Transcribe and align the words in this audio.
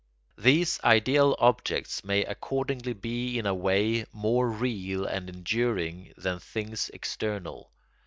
These 0.39 0.79
ideal 0.83 1.35
objects 1.37 2.03
may 2.03 2.23
accordingly 2.23 2.93
be 2.93 3.37
in 3.37 3.45
a 3.45 3.53
way 3.53 4.07
more 4.11 4.49
real 4.49 5.05
and 5.05 5.29
enduring 5.29 6.15
than 6.17 6.39
things 6.39 6.89
external. 6.91 7.71